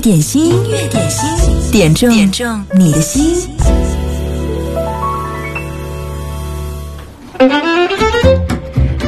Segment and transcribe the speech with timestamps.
[0.00, 3.36] 点心，音乐点心，点中点中你的心。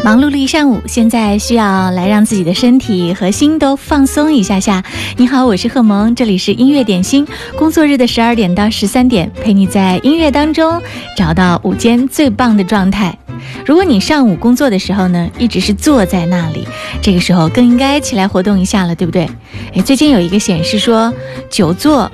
[0.04, 4.84] 忙碌了一上午，现在需要来让自己的身体和心都放松一下下。
[5.16, 7.26] 你好，我是贺萌，这里是音乐点心。
[7.56, 10.78] 工作日的十二点到十三点，陪你在音乐当中
[11.16, 13.16] 找到午间最棒的状态。
[13.64, 16.66] 如果你上午工作的时候呢，一直是坐在那里，
[17.00, 19.28] 这个时候更应该起来活动一下了，对不对？
[19.74, 21.12] 哎，最近有一个显示说，
[21.50, 22.10] 久坐。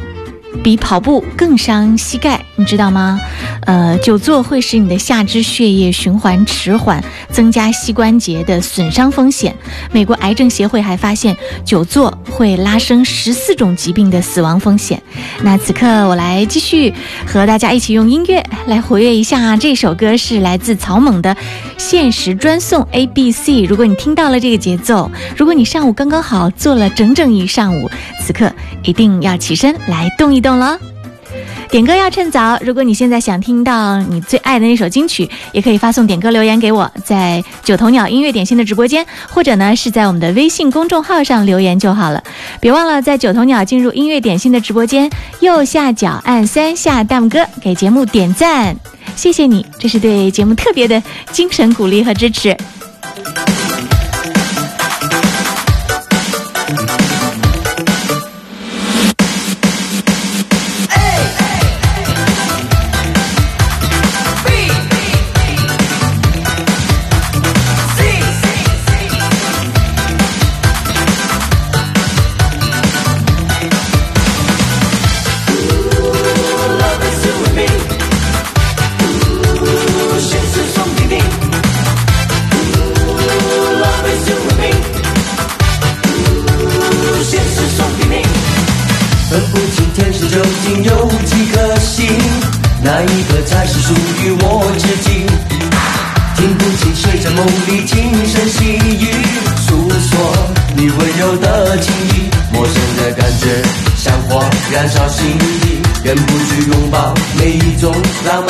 [0.63, 3.21] 比跑步更伤膝盖，你知道吗？
[3.63, 9.55] 呃，久坐会使你的下肢血液循环迟缓，增加膝关节的损伤风险。
[9.93, 15.03] 美国癌症协会还发现，久坐会拉升十四种疾病的死亡风险。
[15.43, 16.93] 那此刻我来继续
[17.27, 19.57] 和大家一起用音乐来活跃一下。
[19.57, 21.35] 这首歌是来自草蜢的
[21.77, 23.53] 《限时专送 A B C》。
[23.67, 27.91] 如果你听到了这个节奏，如果你上午刚刚好坐了整整一上午，
[28.25, 28.51] 此刻
[28.83, 30.49] 一定要起身来动一动。
[30.49, 30.79] 懂了，
[31.69, 32.59] 点歌要趁早。
[32.63, 42.25] 如果你现在想听到你最爱的那首金曲，也可以发送点歌留言给我，在九头鸟音乐点心的直播间，或者呢是在我们的微信公众号上留言就好了。
[42.61, 48.75] 别忘了在九头鸟进入音乐点心的直播间，右下角按三下弹幕歌，给节目点赞，
[49.17, 52.57] 谢谢你，这是对节目特别的精神鼓励和支持。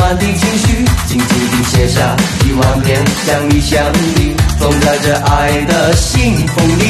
[0.09, 0.67] 满的情绪，
[1.07, 6.83] 静静地写下一万遍想你想你，封在这爱的信封里。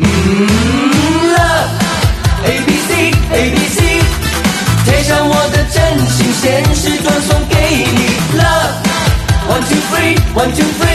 [0.00, 0.04] 嗯
[1.30, 1.70] ，Love
[2.44, 4.02] A B C A B C，
[4.84, 5.76] 贴上我的真
[6.10, 7.54] 心，现实转送给
[7.94, 8.00] 你。
[8.36, 8.74] Love
[9.48, 10.85] One Two Three One Two Three。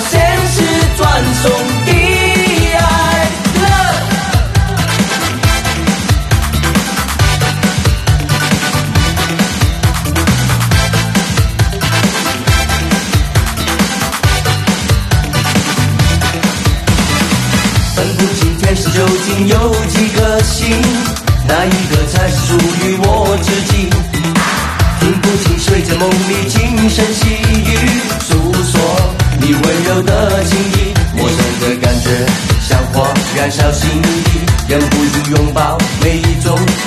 [0.00, 0.29] conocer.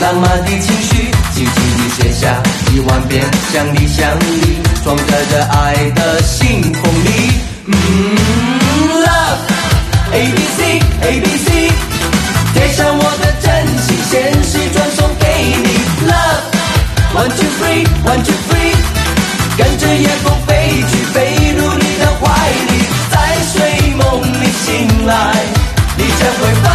[0.03, 2.44] 浪漫的情绪，轻轻地写下
[2.74, 7.08] 一万遍，想你想你，装在这爱的信封里。
[7.68, 7.74] 嗯
[9.02, 10.59] ，Love，A B C
[11.03, 11.72] A B C，
[12.53, 14.12] 贴上我的真心，现
[14.44, 15.25] 实专送给
[15.63, 15.69] 你。
[16.12, 18.75] Love，One Two Three，One Two Three，
[19.58, 21.18] 跟着夜空飞去，飞
[21.56, 22.72] 入你的怀里，
[23.09, 23.16] 在
[23.53, 23.56] 睡
[23.96, 25.16] 梦里醒来，
[25.96, 26.72] 你将会发。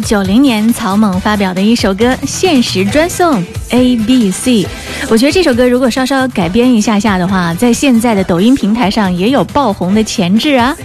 [0.00, 4.66] 九零年草蜢发表的一首歌，限时专送 A B C。
[5.08, 10.76] 我觉得这首歌如果稍稍改编一下下的话，在现在的抖音平台上也有爆红的潜质啊。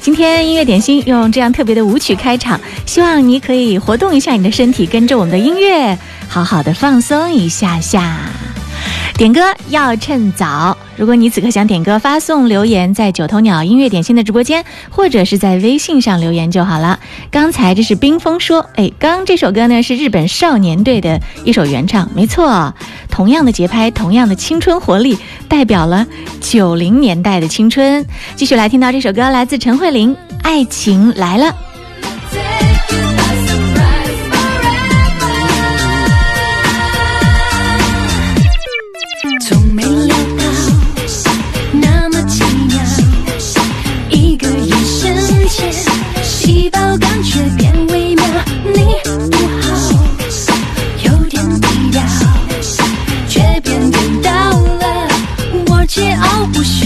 [0.00, 5.96] 今天音乐点心用这样特别的舞曲开场，希望你可以活动一下你的身体，跟着我们的音乐，
[6.28, 8.16] 好好的放松一下下。
[9.16, 9.40] 点歌
[9.70, 10.76] 要趁早。
[10.94, 17.00] 如果你此刻想点歌，发送留言在九头鸟音乐点心的直播间，或者是在微信上留言就好了。
[17.30, 22.74] 刚才这是冰封说，哎，刚这首歌呢是日本少年队的一首原唱，没错，
[23.10, 25.18] 同样的节拍，同样的青春活力，
[25.48, 26.06] 代表了
[26.42, 28.04] 九零年代的青春。
[28.34, 31.46] 继续来听到这首歌，来自陈慧琳，《爱情来了》。
[56.22, 56.85] 傲不虚。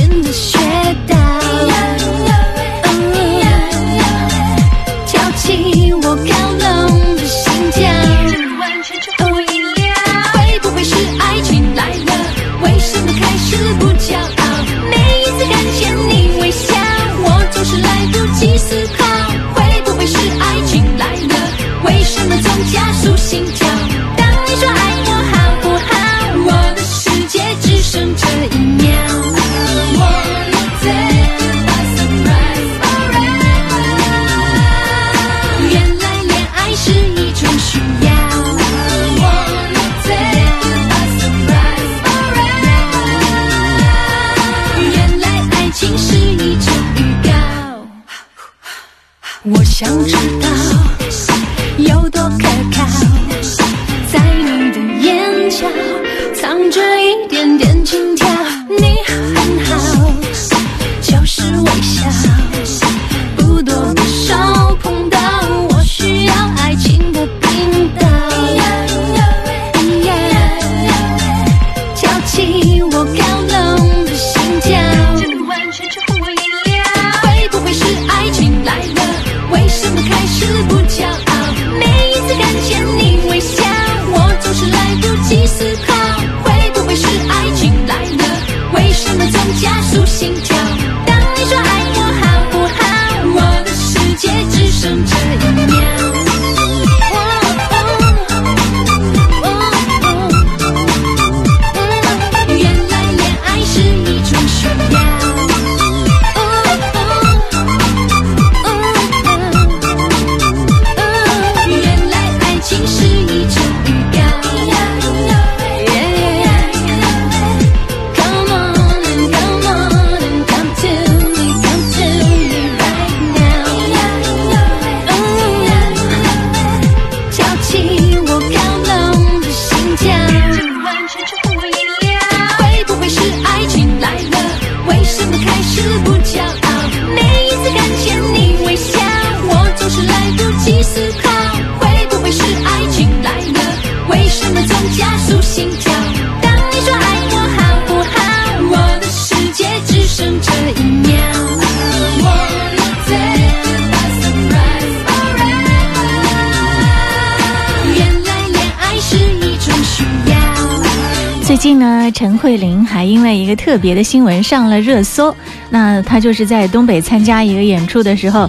[162.20, 165.34] 陈慧琳还因为一个特别的新闻上了热搜，
[165.70, 168.46] 那她就是在东北参加一个演出的时候，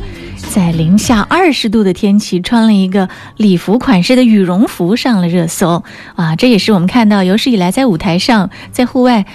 [0.49, 5.81] 在零下二十度的天气穿了一个礼服款式的羽绒服上了热搜，
[6.17, 9.25] 啊，这也是我们看到有史以来在舞台上在户外。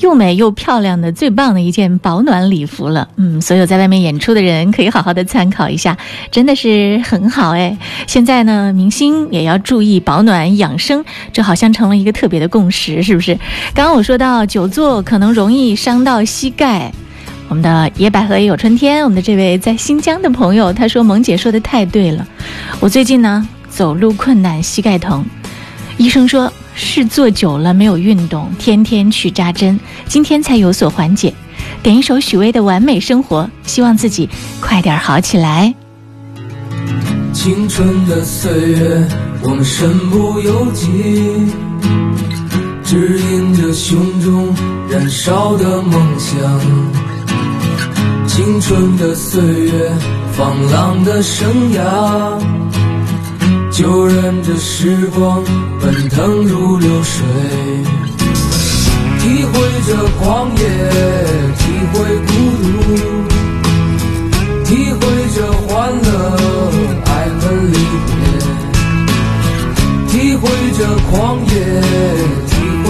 [0.00, 5.96] 又美又漂亮的最棒的一件保暖礼服了，嗯，所有在外面演出的人可以好好的参考一下，
[6.30, 7.76] 真的是很好哎。
[8.06, 13.34] 现在呢，明星也要注意保暖养生，这好像成了一个特别的共识，是不是？
[13.74, 16.92] 刚刚我说到久坐可能容易伤到膝盖，
[17.48, 22.26] 我们的野百合也有春天，我们的这位在新疆的朋友他说：“萌姐说的太对了，
[22.80, 25.24] 我最近呢走路困难，膝盖疼，
[25.96, 31.32] 医生说。”是坐久了没有运动，天天去扎针，今天才有所缓解。
[31.82, 34.28] 点一首许巍的《完美生活》，希望自己
[34.60, 35.74] 快点好起来。
[37.32, 39.08] 青春的岁月，
[39.42, 40.86] 我们身不由己，
[42.84, 44.54] 指引着胸中
[44.90, 46.60] 燃烧的梦想。
[48.26, 49.90] 青春的岁月，
[50.32, 52.85] 放浪的生涯。
[53.76, 55.44] 就任这时光
[55.78, 57.26] 奔腾如流水，
[59.20, 59.52] 体会
[59.86, 60.64] 着狂野，
[61.58, 62.64] 体会孤独，
[64.64, 65.00] 体会
[65.34, 66.08] 着欢乐，
[67.04, 68.16] 爱恨离别，
[70.08, 70.80] 体会着
[71.10, 71.14] 狂
[71.44, 71.52] 野，
[72.46, 72.88] 体会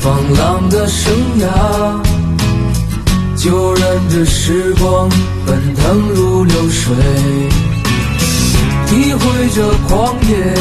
[0.00, 1.44] 放浪的生涯，
[3.36, 5.10] 就任这时光
[5.44, 6.94] 奔腾如流水，
[8.86, 10.54] 体会着狂野，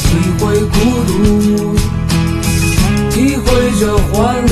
[0.00, 0.08] 体
[0.38, 0.74] 会孤
[1.06, 1.12] 独，
[3.10, 3.44] 体会
[3.78, 4.49] 着欢乐。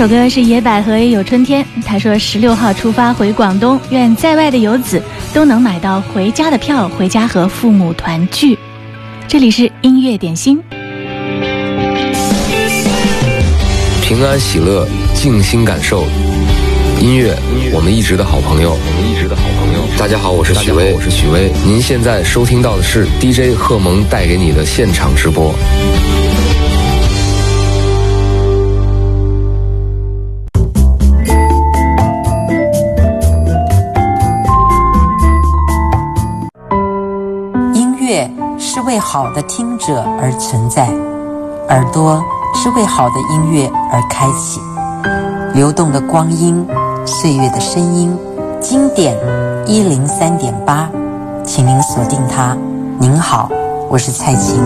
[0.00, 1.62] 首歌是《野百合也有春天》。
[1.84, 5.02] 他说：“十六号出发回广东，愿在外的游子
[5.34, 8.58] 都能买到回家的票，回家和父母团聚。”
[9.28, 10.58] 这里是音乐点心，
[14.00, 16.02] 平安喜乐，静心感受
[16.98, 17.36] 音乐。
[17.74, 19.80] 我们一直的好朋友，我们一直的好朋友。
[19.98, 21.52] 大家好，我是许巍，我是许巍。
[21.66, 25.54] 您现在收听到的是 DJ 贺蒙带给你的现场直播。
[39.12, 40.86] 好的听者而存在，
[41.68, 42.24] 耳朵
[42.54, 44.60] 是为好的音乐而开启。
[45.52, 46.64] 流动的光阴，
[47.04, 48.16] 岁月的声音，
[48.60, 49.16] 经典
[49.66, 50.88] 一零三点八，
[51.44, 52.56] 请您锁定它。
[53.00, 53.50] 您好，
[53.88, 54.62] 我是蔡琴。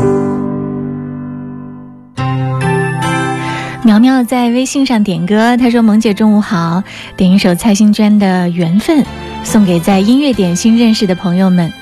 [3.83, 6.83] 苗苗在微信上点歌，她说：“萌姐中午好，
[7.17, 8.99] 点一首蔡幸娟的《缘分》，
[9.43, 11.73] 送给在音乐点心认识的朋友们。”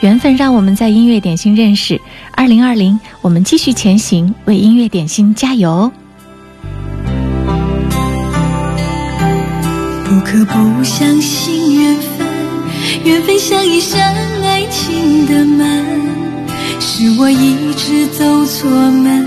[0.00, 2.00] 缘分让我们在音乐点心认识。
[2.32, 5.90] 二零二零，我们继续前行，为音乐点心加油。
[10.04, 12.26] 不可不相信缘分，
[13.04, 15.84] 缘分像一扇爱情的门。
[16.78, 19.26] 是我一直走错门，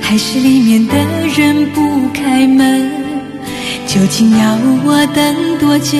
[0.00, 0.94] 还是里面的
[1.36, 2.90] 人不开门？
[3.86, 5.98] 究竟要我等多久？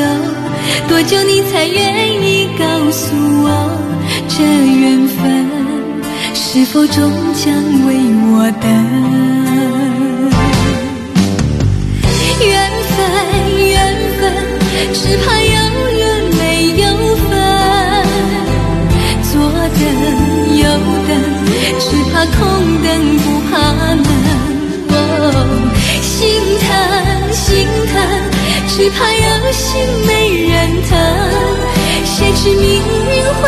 [0.88, 3.97] 多久你才愿意告诉我，
[4.28, 5.47] 这缘分
[6.35, 7.52] 是否终将
[7.87, 7.88] 为
[8.30, 8.68] 我等？
[12.47, 12.52] 缘
[12.94, 12.97] 分，
[13.68, 13.76] 缘
[14.18, 14.20] 分，
[14.92, 15.58] 只怕有
[15.97, 16.00] 缘
[16.38, 16.40] 没
[16.82, 16.85] 有
[17.25, 17.30] 分。
[19.25, 19.32] 左
[19.75, 19.80] 等
[20.56, 20.62] 右
[21.08, 21.11] 等，
[21.80, 22.38] 只怕空
[22.85, 22.87] 等
[23.18, 23.99] 不怕冷。
[26.00, 26.16] 心
[26.61, 26.66] 疼，
[27.32, 27.44] 心
[27.92, 27.94] 疼。
[28.70, 29.66] 只怕有心
[30.06, 30.11] 没
[30.47, 30.54] 人
[30.88, 30.90] 疼，
[32.04, 33.42] 谁知命运会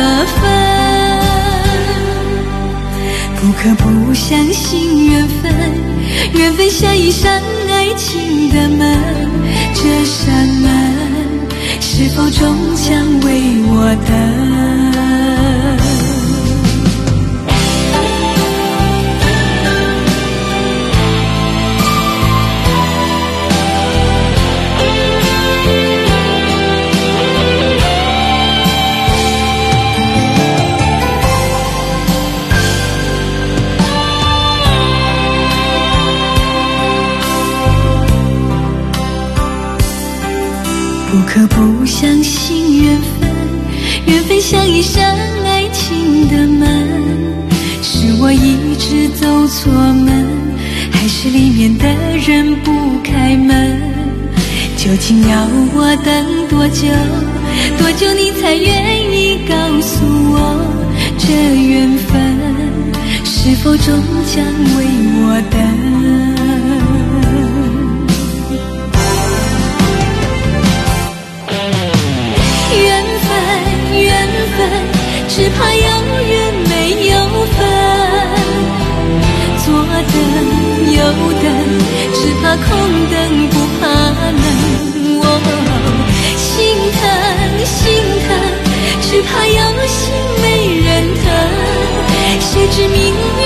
[0.00, 0.40] 么分？
[3.36, 5.52] 不可不相信缘分，
[6.32, 8.98] 缘分像一扇爱情的门，
[9.74, 10.70] 这扇门
[11.80, 13.28] 是否终将为
[13.66, 14.89] 我等？
[41.32, 43.30] 可不相信缘分，
[44.06, 46.66] 缘分像一扇爱情的门，
[47.84, 50.26] 是我一直走错门，
[50.90, 51.86] 还是里面的
[52.26, 52.72] 人不
[53.04, 53.80] 开门？
[54.76, 56.88] 究竟要我等多久？
[57.78, 60.60] 多久你才愿意告诉我，
[61.16, 62.20] 这缘分
[63.24, 63.94] 是否终
[64.34, 64.44] 将
[64.76, 64.84] 为
[65.22, 66.39] 我等？
[75.28, 75.88] 只怕有
[76.28, 76.32] 缘
[76.68, 76.72] 没
[77.10, 77.14] 有
[77.56, 77.58] 分，
[79.64, 79.66] 左
[80.12, 80.14] 等
[80.94, 80.98] 右
[81.42, 81.44] 等，
[82.14, 82.66] 只怕空
[83.10, 83.14] 等
[83.48, 83.82] 不怕
[84.32, 84.44] 冷。
[85.22, 85.24] 哦，
[86.36, 86.46] 心
[86.98, 87.00] 疼
[87.64, 87.78] 心
[88.26, 88.28] 疼，
[89.02, 89.98] 只怕有心
[90.42, 90.44] 没
[90.84, 91.22] 人疼，
[92.40, 92.98] 谁知命
[93.38, 93.42] 运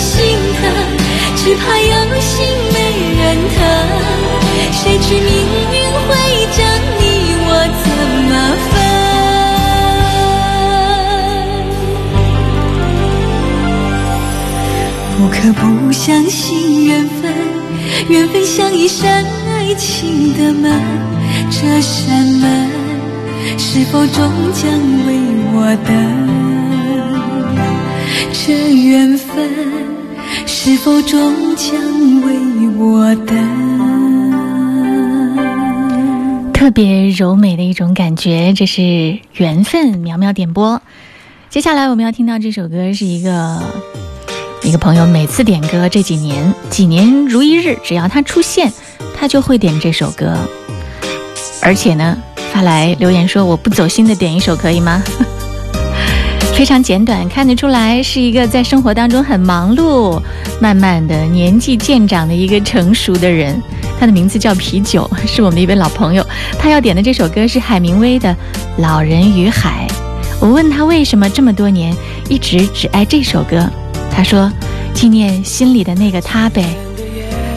[0.00, 0.18] 心
[0.56, 0.60] 疼，
[1.36, 2.32] 只怕有心
[2.72, 2.76] 没
[3.18, 3.22] 人
[3.54, 3.56] 疼。
[4.72, 5.22] 谁知命
[5.72, 6.08] 运会
[6.56, 6.58] 将
[6.98, 7.00] 你
[7.46, 7.48] 我
[7.84, 7.86] 怎
[8.28, 8.32] 么
[8.66, 8.72] 分？
[15.16, 17.20] 不可不相信缘分，
[18.08, 20.80] 缘分像一扇爱情的门，
[21.50, 22.70] 这扇门。
[23.58, 24.70] 是否终将
[25.06, 25.08] 为
[25.52, 25.90] 我等？
[28.32, 29.48] 这缘分
[30.62, 31.74] 是否终将
[32.20, 32.36] 为
[32.76, 33.34] 我等？
[36.52, 39.96] 特别柔美的一种感觉，这是缘分。
[40.00, 40.82] 苗苗点播，
[41.48, 43.62] 接下来我们要听到这首歌，是一个
[44.62, 48.70] 一个朋友每次点歌这几年几年如一日，只要他出现，
[49.18, 50.36] 他就会点这首歌，
[51.62, 52.18] 而且呢。
[52.52, 55.00] 发来留言说：“我不走心的点一首可以吗？”
[56.60, 60.20] 非常简短，看得出来是一个在生活当中很忙碌、
[60.60, 63.58] 慢慢的年纪渐长的一个成熟的人。
[63.98, 66.22] 他的名字叫啤酒，是我们的一位老朋友。
[66.58, 68.28] 他要点的这首歌是海明威的
[68.76, 69.88] 《老人与海》。
[70.38, 71.96] 我问他为什么这么多年
[72.28, 73.66] 一直只爱这首歌，
[74.14, 74.52] 他说
[74.92, 76.62] ：“纪念心里的那个他呗。”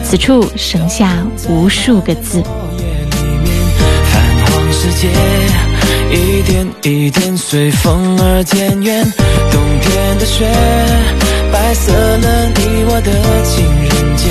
[0.02, 2.42] 此处省下无数个字。
[4.72, 5.10] 世界
[6.12, 9.04] 一点一点随风而渐远，
[9.50, 10.44] 冬天的雪
[11.52, 13.10] 白色了你我的
[13.44, 14.28] 情人节，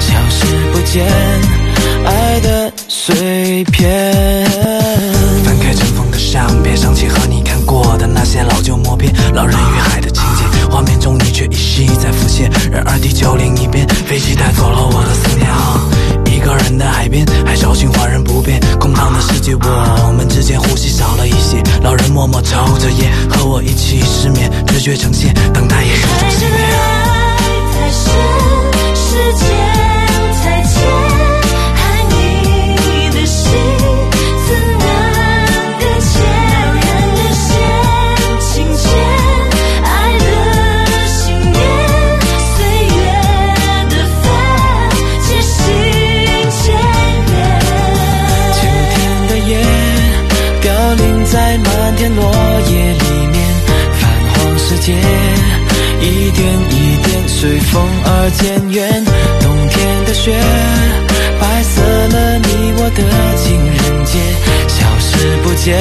[0.00, 1.06] 消失不见
[2.04, 4.12] 爱的碎片。
[5.44, 12.50] 翻开尘封的相片，想起和你看过的那些老旧默片，老人与海的情节，画面中你却依稀在浮现。
[12.72, 15.50] 然而地球另一边，飞机带走了我的思念。
[16.40, 21.62] 一个人的海边，海潮循环仍不变，空荡的世界，我们之间呼吸少了一些。
[21.82, 26.89] 老人默默抽着烟，和我一起失眠，直觉呈现，等待也是种信念。
[56.00, 59.04] 一点一点随风而渐远。
[59.40, 60.32] 冬天的雪
[61.40, 63.02] 白色了你我的
[63.36, 64.18] 情人节
[64.68, 65.78] 消失不见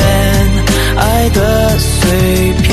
[0.98, 2.70] 爱的碎片。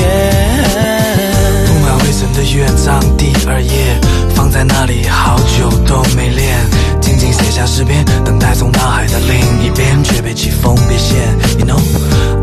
[1.65, 3.99] 铺满灰尘的乐章第二页
[4.35, 6.87] 放在那里好久都没练。
[7.01, 11.17] 静静写下诗篇等待从大海的另一边却被季风变线。
[11.59, 12.36] You know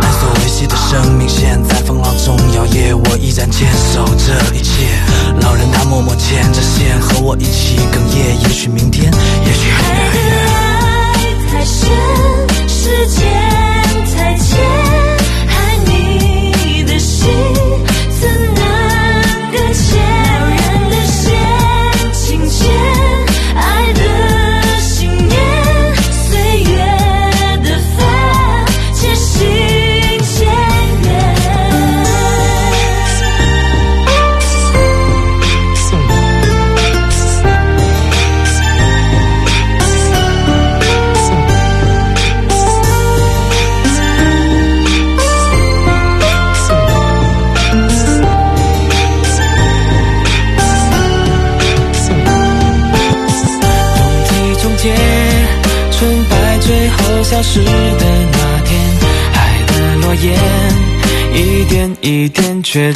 [0.66, 4.86] 的生命线在风浪中摇曳，我依然坚守这一切。
[5.40, 8.40] 老人他默默牵着线，和我一起哽咽。
[8.42, 9.12] 也许明天，
[9.46, 10.30] 也许很远很远。
[11.14, 11.88] 爱太深，
[12.68, 13.43] 时间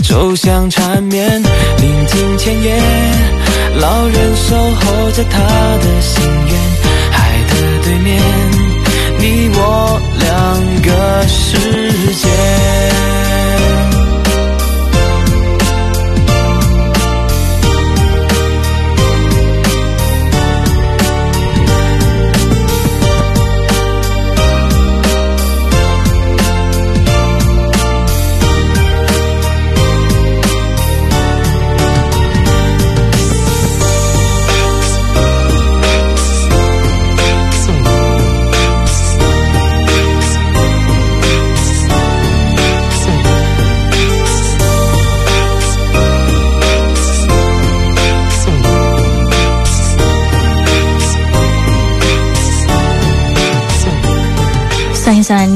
[0.09, 1.43] 点却走向缠绵。
[1.79, 2.81] 宁静前夜，
[3.79, 6.53] 老人守候着他的心愿，
[7.11, 7.17] 海
[7.49, 7.53] 的
[7.85, 8.21] 对面，
[9.19, 10.27] 你我两
[10.83, 10.89] 个
[11.29, 11.88] 世界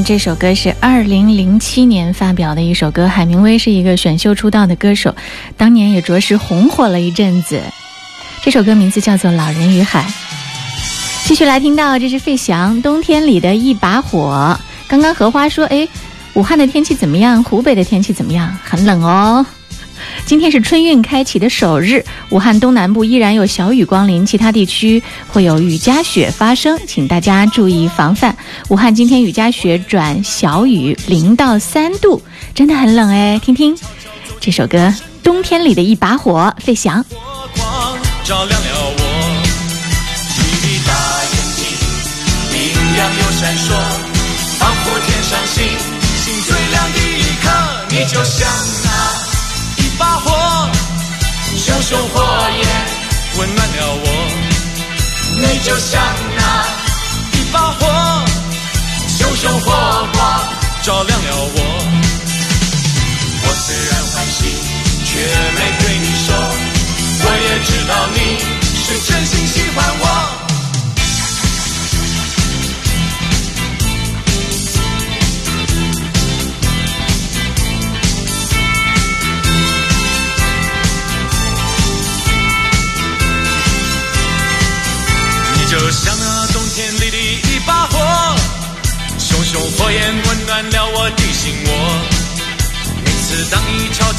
[0.05, 3.07] 这首歌是二零零七年发表的一首歌。
[3.07, 5.15] 海明威是一个选秀出道的歌手，
[5.57, 7.62] 当年也着实红火了一阵子。
[8.43, 10.03] 这首歌名字叫做《老人与海》。
[11.25, 14.59] 继续来听到，这是费翔《冬天里的一把火》。
[14.88, 15.87] 刚刚荷花说：“哎，
[16.35, 17.43] 武汉的天气怎么样？
[17.45, 18.57] 湖北的天气怎么样？
[18.65, 19.47] 很冷哦。”
[20.27, 28.37] 今天是春运开启的首日，武汉东南部依然有小雨光临，其他地区会有雨夹雪发生，请大家注意防范。
[28.69, 32.23] 武汉今天雨夹雪转小雨，零到三度，
[32.55, 33.38] 真的很冷哎。
[33.41, 33.77] 听听
[34.41, 34.79] 这首歌
[35.23, 37.05] 《冬天里的一把火》，费翔。
[38.25, 39.03] 照亮了我，
[40.38, 40.93] 你的大
[41.33, 41.61] 眼睛
[42.53, 43.75] 明亮又闪烁，
[44.59, 45.65] 仿佛天上星
[46.25, 47.45] 星最亮的一颗，
[47.91, 48.49] 你就像，
[51.73, 52.21] 熊熊火
[52.59, 52.67] 焰
[53.39, 54.07] 温暖了我，
[55.39, 56.03] 你就像
[56.37, 56.41] 那
[57.33, 57.81] 一把火，
[59.09, 59.73] 熊熊火
[60.13, 60.21] 光
[60.83, 61.62] 照亮了我。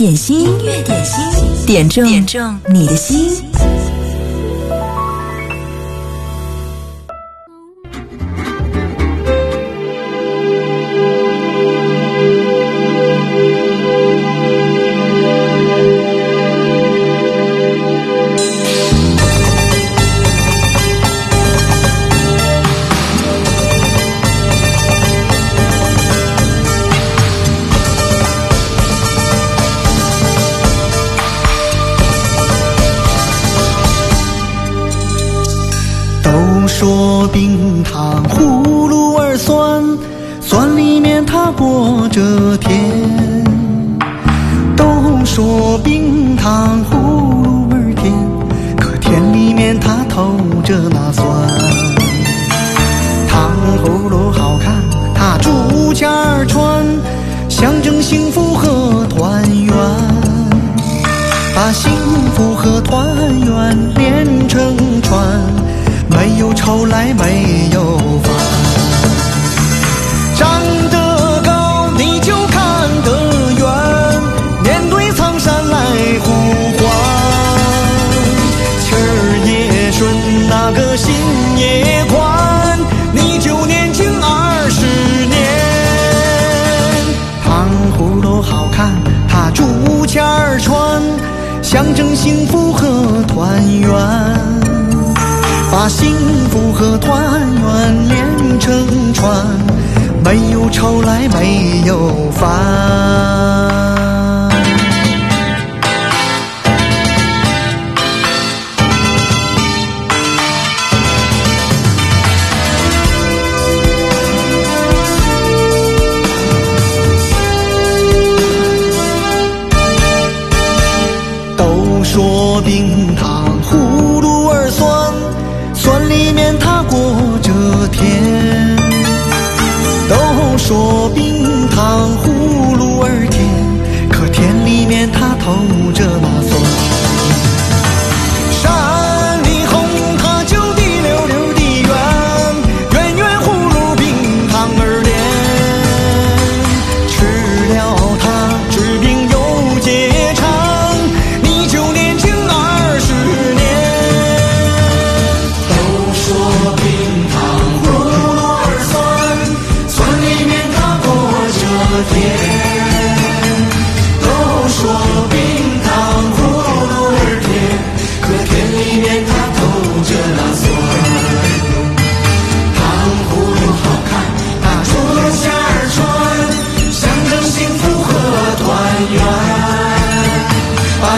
[0.00, 3.69] 点心，音乐点心，点中点中你的心。
[92.22, 93.90] 幸福和团圆
[95.72, 96.14] 把幸
[96.50, 99.46] 福和团圆连成串
[100.22, 103.69] 没有愁来没有烦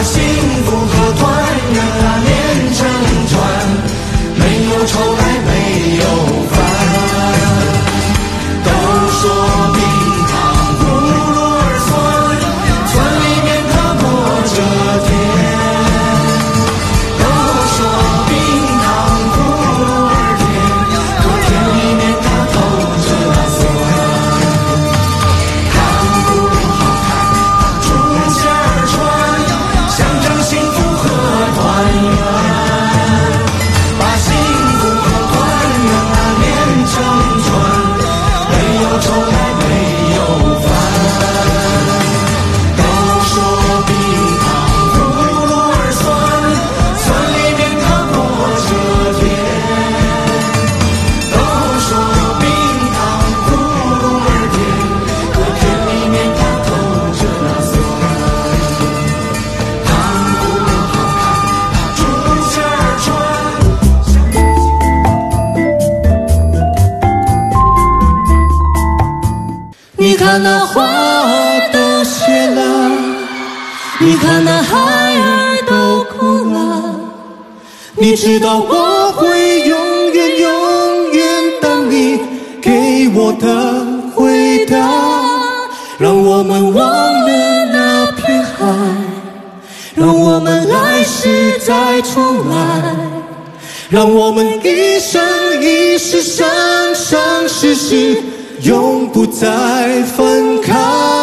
[0.03, 0.42] see.
[78.03, 81.25] 你知道我会永远永远
[81.61, 82.19] 等你
[82.61, 84.77] 给我的回答
[85.97, 88.65] 让我们忘了那片海
[89.95, 92.93] 让我们来世再重来
[93.89, 95.23] 让我们一生
[95.61, 96.45] 一世生
[96.93, 98.21] 生世世
[98.63, 101.22] 永不再分开。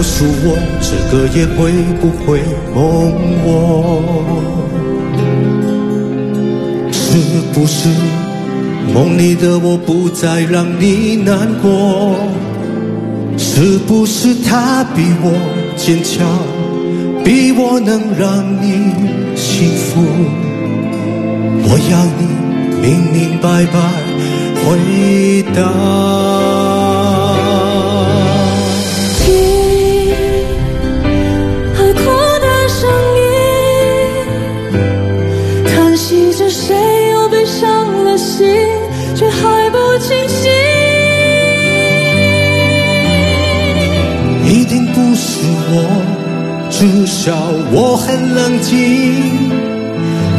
[0.00, 2.40] 告诉我这个夜会不会
[2.74, 2.80] 梦
[3.44, 4.00] 我
[6.90, 7.18] 是
[7.52, 7.90] 不是
[8.94, 12.16] 梦里的我不再让你难过？
[13.36, 15.32] 是不是他比我
[15.76, 16.26] 坚强？
[17.22, 20.00] 比我能让你幸福？
[21.62, 22.24] 我要你
[22.80, 23.78] 明明白白
[24.64, 26.39] 回答。
[38.20, 38.46] 心，
[39.16, 40.50] 却还不清醒。
[44.44, 45.40] 一定不是
[45.72, 45.74] 我，
[46.70, 47.34] 至少
[47.72, 48.70] 我很冷静。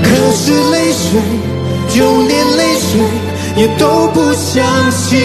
[0.04, 1.20] 可是泪水，
[1.90, 1.96] 就
[2.28, 2.90] 连泪水
[3.58, 5.20] 也都不相信。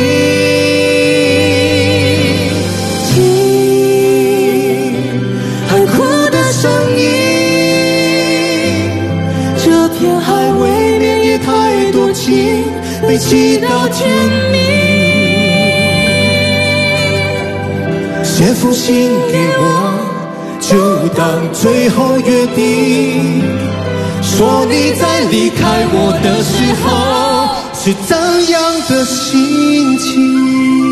[12.26, 12.64] 心，
[13.06, 14.08] 被气到天
[14.50, 14.58] 明。
[18.24, 19.62] 写封信给我，
[20.60, 22.60] 就当最后约定。
[24.20, 26.84] 说你在离开我的时候
[27.72, 28.18] 是怎
[28.50, 30.85] 样的心情？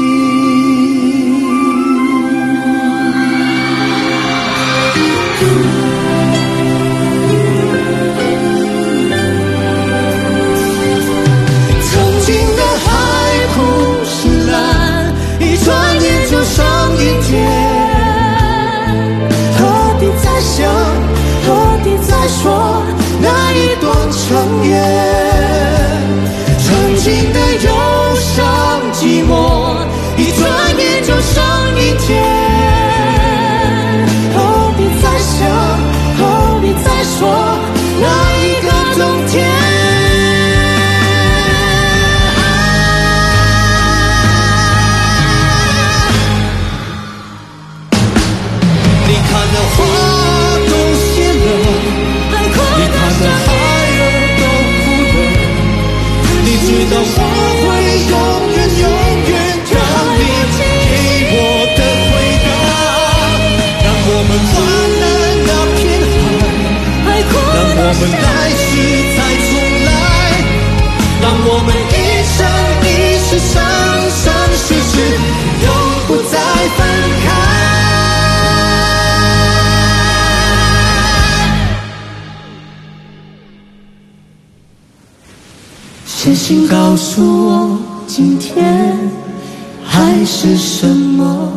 [90.15, 91.51] 爱是什么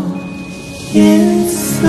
[0.91, 1.87] 颜色？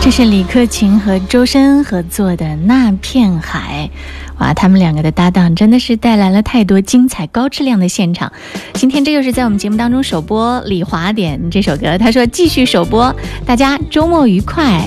[0.00, 3.90] 这是李克勤和周深合作的《那片海》，
[4.38, 8.30] 哇，他们两个的搭档真的是带来了太多精彩、高质量的现场。
[8.74, 13.14] 今天这又是在我们节目当中首播李华点这首歌，他说继续首播，
[13.46, 14.86] 大家周末愉快。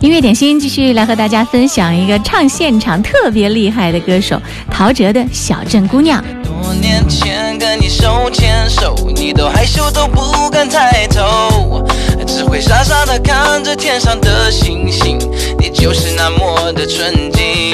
[0.00, 6.22] 音乐点心继续来和大家分享一个唱现场特别厉害的歌手陶喆的《小镇姑娘》。
[6.44, 11.82] 多年前跟你手牵手，你都害羞都不敢抬头，
[12.26, 15.18] 只会傻傻的看着天上的星星。
[15.72, 17.72] 就是那么的纯净，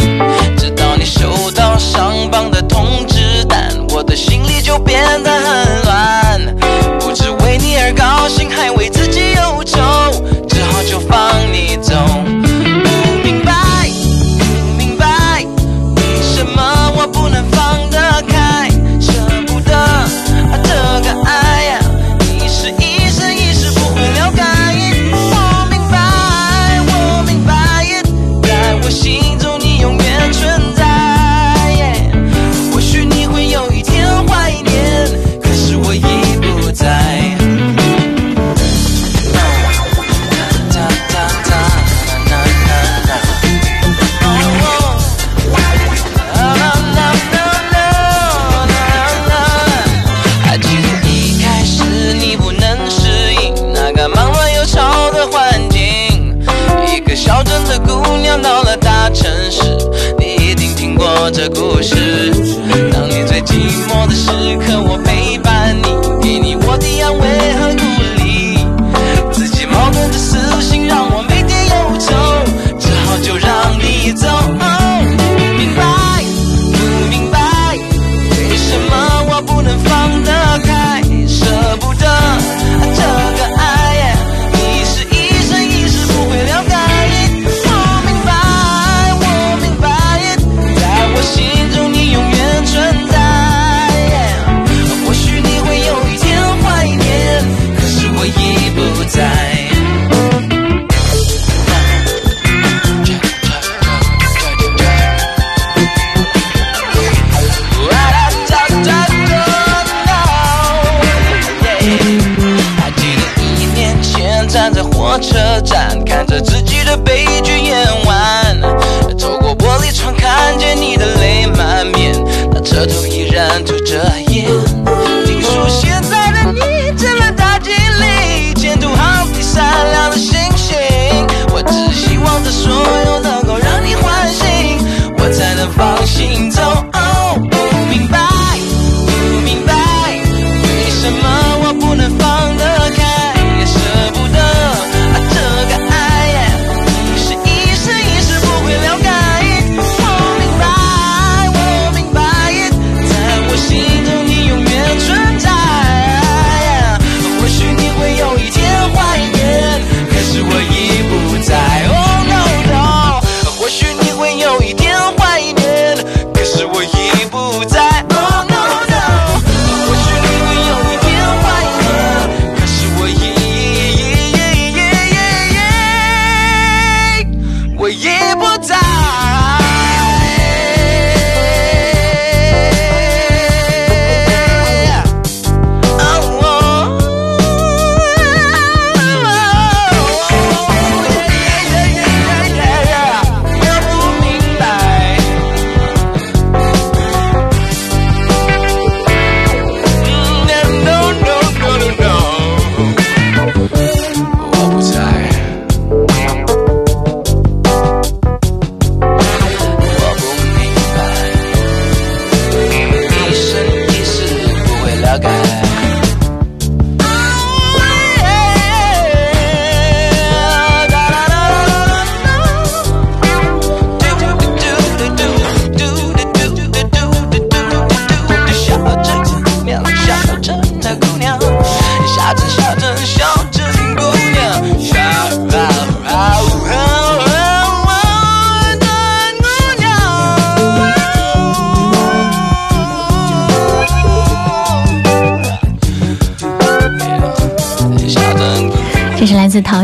[0.56, 6.56] 直到你收到上榜的通知单，我的心里就变得很乱。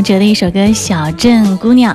[0.03, 1.95] 陶喆的一首歌《小镇姑娘》。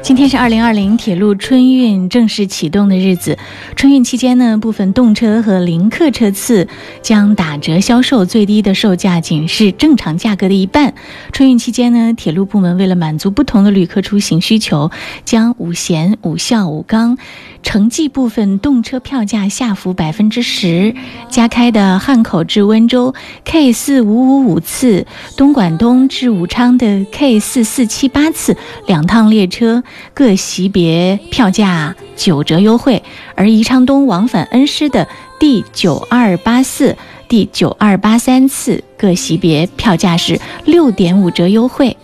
[0.00, 3.36] 今天是二零二零铁路春运正式启动的日子。
[3.74, 6.68] 春运期间呢，部分动车和临客车次
[7.02, 10.94] 将打折销售，最低的售价仅是正常价格的一半。
[11.32, 14.92] 春运期间呢，铁路部门为了满足不同的旅客出行需求，
[15.24, 17.18] 将五贤、五孝、五钢
[17.66, 20.94] 城际部分动车票价下浮百分之十。
[21.28, 23.12] 加开的汉口至温州
[23.44, 25.04] K 四五五五次，
[25.36, 28.56] 东莞东至武昌的 K 四四七八次
[28.86, 29.82] 两趟列车
[30.14, 33.02] 各级别票价九折优惠，
[33.34, 35.08] 而宜昌东往返恩施的
[35.40, 36.96] D 九二八四、
[37.26, 41.96] D 九二八三次各级别票价是六点五折优惠。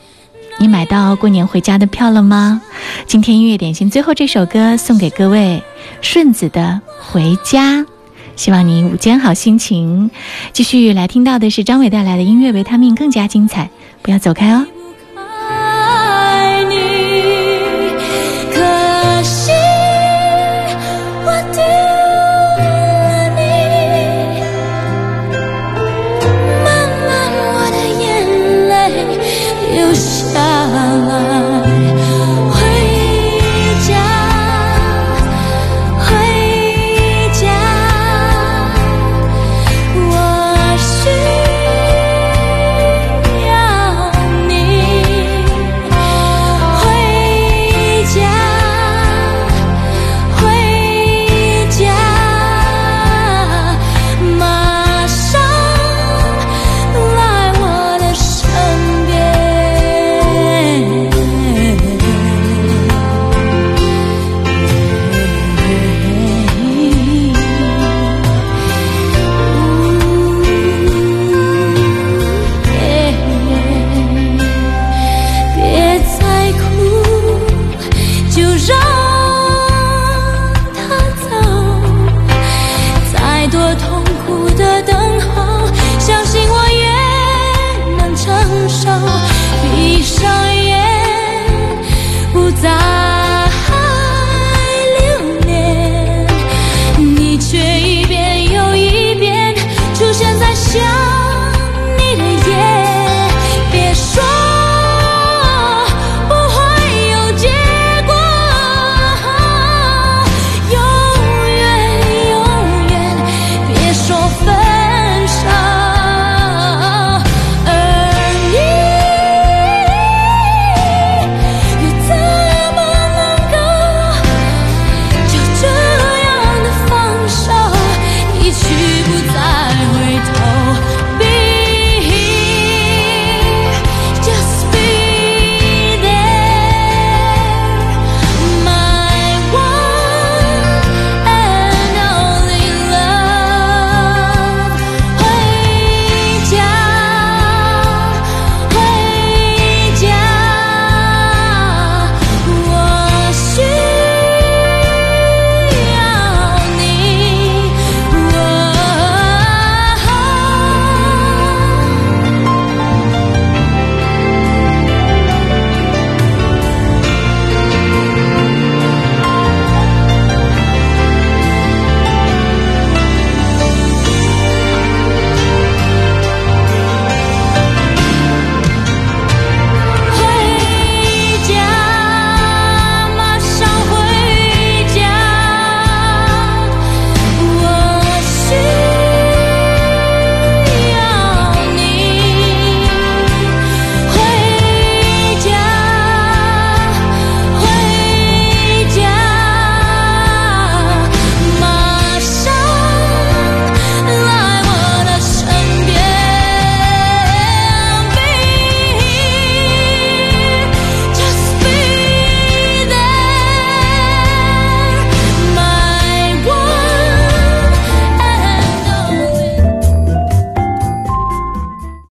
[0.59, 2.62] 你买到过年回家的票了吗？
[3.07, 5.62] 今天音乐点心最后这首歌送给各位，
[6.00, 6.80] 顺子的
[7.12, 7.78] 《回家》。
[8.36, 10.11] 希望你午间好心情。
[10.53, 13.70] 继续来听到的是张伟带来的音乐维他命，更加精彩，
[14.03, 14.64] 不要走开哦。